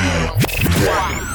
[0.00, 1.29] One.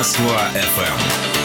[0.00, 1.39] Москва FM.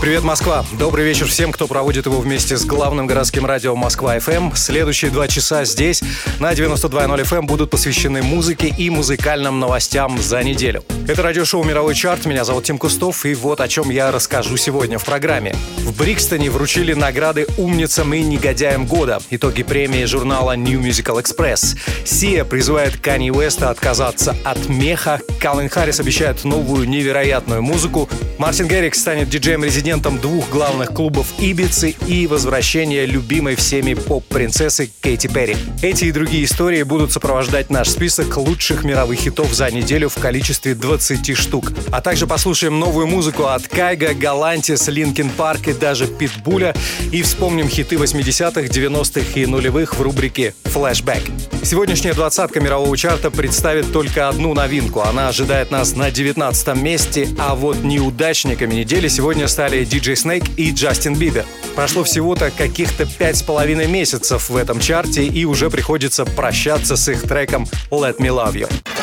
[0.00, 0.64] Привет, Москва!
[0.78, 4.54] Добрый вечер всем, кто проводит его вместе с главным городским радио Москва-ФМ.
[4.54, 6.04] Следующие два часа здесь
[6.38, 10.84] на 92.0 FM будут посвящены музыке и музыкальным новостям за неделю.
[11.08, 12.26] Это радиошоу «Мировой чарт».
[12.26, 15.56] Меня зовут Тим Кустов, и вот о чем я расскажу сегодня в программе.
[15.78, 19.20] В Брикстоне вручили награды умницам и негодяям года.
[19.30, 21.76] Итоги премии журнала New Musical Express.
[22.04, 25.20] Sia призывает Канье Уэста отказаться от меха.
[25.40, 28.08] Калвин Харрис обещает новую невероятную музыку.
[28.38, 35.56] Мартин Гаррикс станет диджеем-резидентом двух главных клубов Ибицы и возвращение любимой всеми поп-принцессы Кейти Перри.
[35.82, 40.74] Эти и другие истории будут сопровождать наш список лучших мировых хитов за неделю в количестве
[40.74, 41.72] 20 штук.
[41.90, 46.74] А также послушаем новую музыку от Kygo, Galantis, Linkin Park и даже Питбуля
[47.12, 51.22] и вспомним хиты 80-х, 90-х и нулевых в рубрике «Флэшбэк».
[51.62, 55.00] Сегодняшняя двадцатка мирового чарта представит только одну новинку.
[55.02, 60.72] Она ожидает нас на 19 месте, а вот неудачниками недели сегодня стали DJ Snake и
[60.72, 61.44] Джастин Бибер.
[61.74, 67.08] Прошло всего-то каких-то пять с половиной месяцев в этом чарте и уже приходится прощаться с
[67.08, 68.97] их треком «Let Me Love You».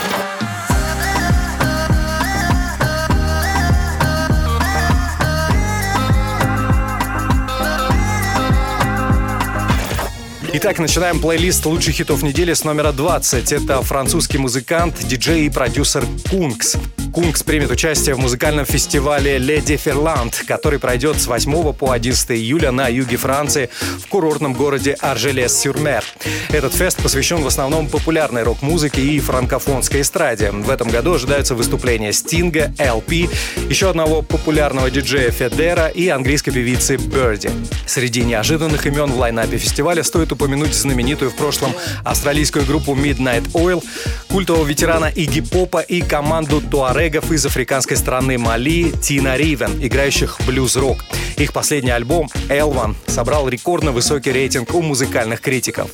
[10.58, 13.52] Итак, начинаем плейлист лучших хитов недели с номера 20.
[13.52, 16.78] Это французский музыкант, диджей и продюсер Kungs.
[17.14, 22.72] Kungs примет участие в музыкальном фестивале «Les Déferlantes», который пройдет с 8 по 11 июля
[22.72, 23.70] на юге Франции
[24.00, 26.04] в курортном городе Аржелес-сюр-Мер.
[26.50, 30.52] Этот фест посвящен в основном популярной рок-музыке и франкофонской эстраде.
[30.52, 33.30] В этом году ожидаются выступления Стинга, LP,
[33.70, 37.50] еще одного популярного диджея Федера и английской певицы Берди.
[37.86, 41.74] Среди неожиданных имен в лайнапе фестиваля стоит упомянуть знаменитую в прошлом
[42.04, 43.84] австралийскую группу Midnight Oil,
[44.28, 50.40] культового ветерана Игги Попа и команду Туаре регов из африканской страны Мали Тина Ривен, играющих
[50.48, 50.98] блюз-рок.
[51.38, 55.92] Их последний альбом «Элван» собрал рекордно высокий рейтинг у музыкальных критиков.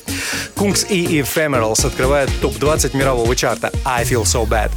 [0.54, 4.70] Кункс и Ephemerals открывают топ-20 мирового чарта «I Feel So Bad».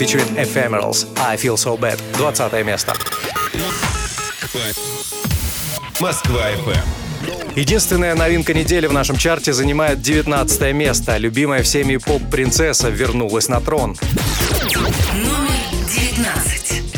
[0.00, 1.06] Ephemerals.
[1.18, 1.98] I Feel So Bad.
[2.16, 2.94] 20 место.
[6.00, 7.00] Москва FM.
[7.54, 11.18] Единственная новинка недели в нашем чарте занимает 19 место.
[11.18, 13.96] Любимая всеми поп-принцесса вернулась на трон.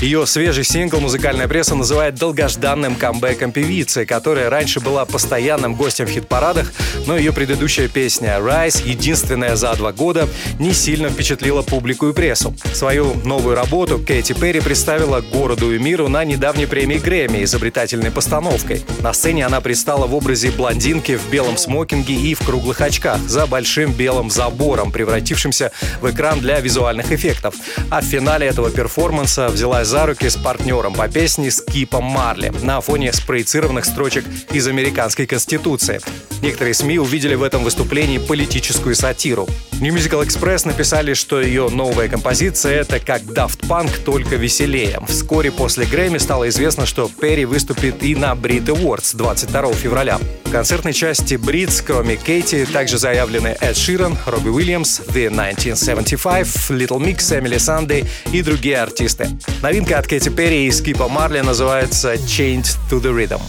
[0.03, 6.11] Ее свежий сингл музыкальная пресса называет долгожданным камбэком певицы, которая раньше была постоянным гостем в
[6.11, 6.73] хит-парадах,
[7.07, 10.29] но ее предыдущая песня «Rise», единственная за два года,
[10.59, 12.53] не сильно впечатлила публику и прессу.
[12.73, 18.85] Свою новую работу Кэти Перри представила городу и миру на недавней премии Грэмми изобретательной постановкой.
[19.03, 23.47] На сцене она предстала в образе блондинки в белом смокинге и в круглых очках за
[23.47, 25.71] большим белым забором, превратившимся
[26.01, 27.55] в экран для визуальных эффектов.
[27.89, 32.51] А в финале этого перформанса взялась за руки с партнером по песне с Кипом Марли
[32.63, 36.01] на фоне спроецированных строчек из американской конституции.
[36.41, 39.47] Некоторые СМИ увидели в этом выступлении политическую сатиру.
[39.83, 45.01] New Musical Express написали, что ее новая композиция— это как Daft Punk, только веселее.
[45.09, 50.21] Вскоре после Грэмми стало известно, что Перри выступит и на Brit Awards 22 февраля.
[50.45, 57.01] В концертной части Бритс, кроме Кейти, также заявлены Эд Ширан, Робби Уильямс, The 1975, Little
[57.01, 59.31] Mix, Эмили Сандей и другие артисты.
[59.63, 63.41] Новинка Новинка от Кэти Перри и Скипа Марли называется «Chained to the Rhythm».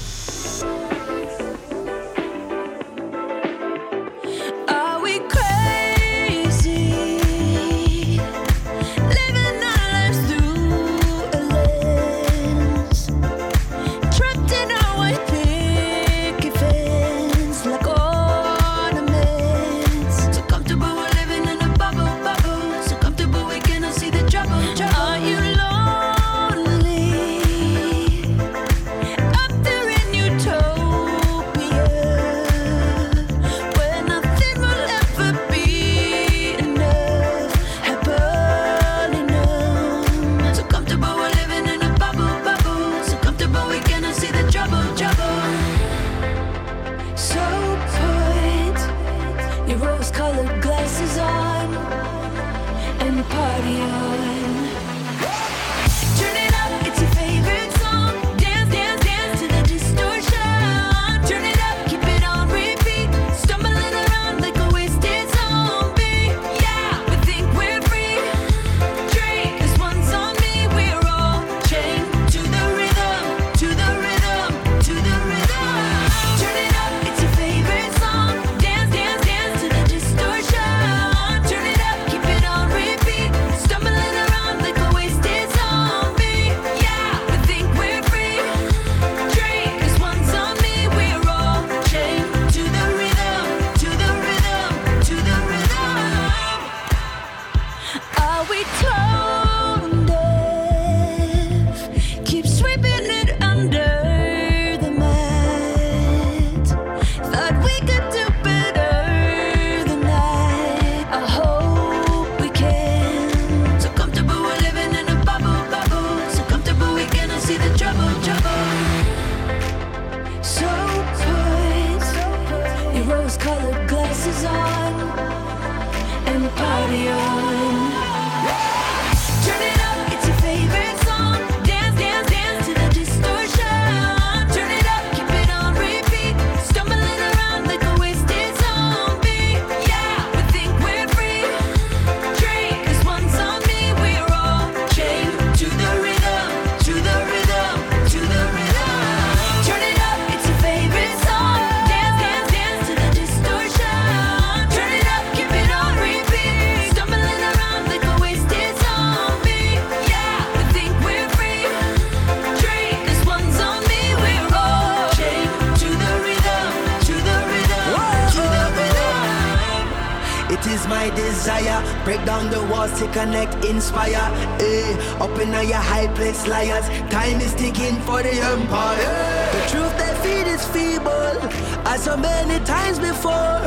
[173.13, 174.25] connect, inspire.
[174.59, 176.87] Eh, up in all your high place, liars.
[177.09, 179.13] Time is ticking for the empire.
[179.53, 181.37] The truth they feed is feeble,
[181.85, 183.61] as so many times before.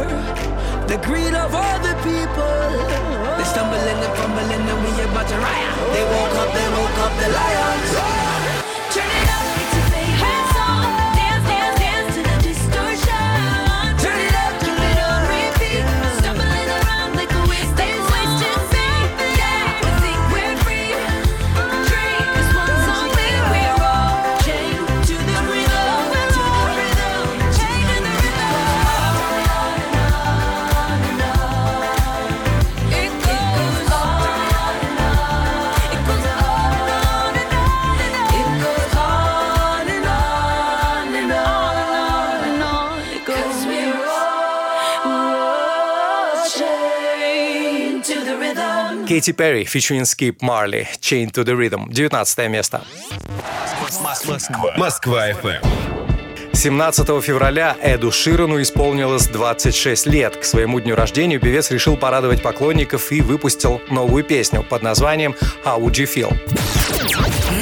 [0.91, 2.69] The greed of all the people.
[3.39, 5.75] They stumbling and fumbling, and we about to riot.
[5.95, 8.26] They woke up, they woke up, the lions.
[49.07, 52.83] Кейти Перри, featuring Skip Marley, Chain to the Rhythm, 19 место.
[54.77, 55.65] Москва FM.
[56.53, 60.37] 17 февраля Эду Ширану исполнилось 26 лет.
[60.37, 65.79] К своему дню рождения певец решил порадовать поклонников и выпустил новую песню под названием «How
[65.79, 66.37] Would You Feel?».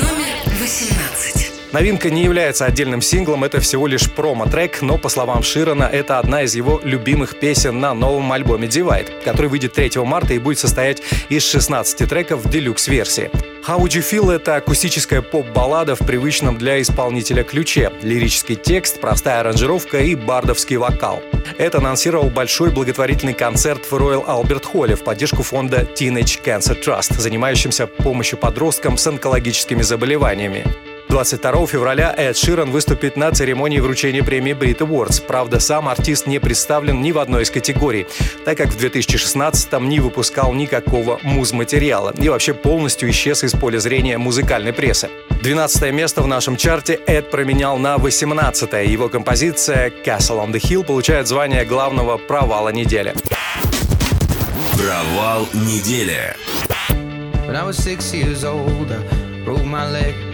[0.00, 1.13] Номер 18.
[1.74, 6.42] Новинка не является отдельным синглом, это всего лишь промо-трек, но, по словам Ширана, это одна
[6.42, 11.02] из его любимых песен на новом альбоме Divide, который выйдет 3 марта и будет состоять
[11.28, 13.28] из 16 треков в делюкс-версии.
[13.66, 17.90] How Would You Feel— это акустическая поп-баллада в привычном для исполнителя ключе.
[18.02, 21.24] Лирический текст, простая аранжировка и бардовский вокал.
[21.58, 27.18] Это анонсировал большой благотворительный концерт в Royal Albert Hall в поддержку фонда Teenage Cancer Trust,
[27.18, 30.93] занимающимся помощью подросткам с онкологическими заболеваниями.
[31.14, 35.24] 22 февраля Эд Ширан выступит на церемонии вручения премии Brit Awards.
[35.24, 38.08] Правда, сам артист не представлен ни в одной из категорий,
[38.44, 44.18] так как в 2016-м не выпускал никакого муз-материала и вообще полностью исчез из поля зрения
[44.18, 45.08] музыкальной прессы.
[45.40, 48.84] 12 место в нашем чарте Эд променял на 18 -е.
[48.84, 53.14] Его композиция «Castle on the Hill» получает звание главного провала недели.
[54.76, 56.34] Провал недели.
[57.46, 60.33] When I was six years old, I broke my leg.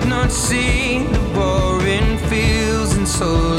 [0.00, 3.49] I've not seen the boring fields and so